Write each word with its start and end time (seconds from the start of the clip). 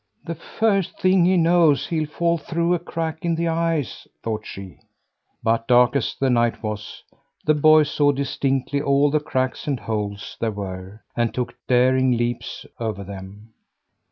"The 0.25 0.33
first 0.33 0.99
thing 0.99 1.25
he 1.25 1.37
knows, 1.37 1.85
he'll 1.85 2.07
fall 2.07 2.39
through 2.39 2.73
a 2.73 2.79
crack 2.79 3.23
in 3.23 3.35
the 3.35 3.47
ice," 3.47 4.07
thought 4.23 4.47
she. 4.47 4.79
But 5.43 5.67
dark 5.67 5.95
as 5.95 6.15
the 6.19 6.31
night 6.31 6.63
was, 6.63 7.03
the 7.45 7.53
boy 7.53 7.83
saw 7.83 8.11
distinctly 8.11 8.81
all 8.81 9.11
the 9.11 9.19
cracks 9.19 9.67
and 9.67 9.79
holes 9.79 10.37
there 10.39 10.49
were, 10.49 11.03
and 11.15 11.31
took 11.31 11.53
daring 11.67 12.13
leaps 12.17 12.65
over 12.79 13.03
them. 13.03 13.53